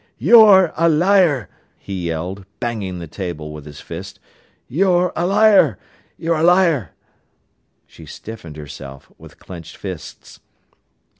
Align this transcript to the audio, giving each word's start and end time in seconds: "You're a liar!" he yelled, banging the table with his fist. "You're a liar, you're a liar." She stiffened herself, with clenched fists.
"You're 0.17 0.73
a 0.75 0.89
liar!" 0.89 1.47
he 1.77 2.07
yelled, 2.07 2.47
banging 2.59 2.97
the 2.97 3.05
table 3.05 3.53
with 3.53 3.65
his 3.67 3.81
fist. 3.81 4.19
"You're 4.67 5.13
a 5.15 5.27
liar, 5.27 5.77
you're 6.17 6.37
a 6.39 6.43
liar." 6.43 6.93
She 7.85 8.07
stiffened 8.07 8.57
herself, 8.57 9.11
with 9.19 9.37
clenched 9.37 9.77
fists. 9.77 10.39